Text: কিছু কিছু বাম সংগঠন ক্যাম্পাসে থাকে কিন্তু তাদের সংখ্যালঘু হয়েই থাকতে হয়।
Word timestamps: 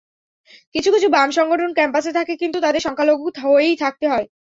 কিছু 0.75 0.89
কিছু 0.91 1.07
বাম 1.09 1.29
সংগঠন 1.37 1.69
ক্যাম্পাসে 1.73 2.11
থাকে 2.17 2.33
কিন্তু 2.41 2.57
তাদের 2.61 2.81
সংখ্যালঘু 2.83 3.25
হয়েই 3.45 3.75
থাকতে 3.83 4.05
হয়। 4.07 4.25